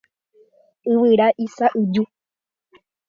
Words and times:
Yvyra 0.91 1.27
isa'yju. 1.45 2.03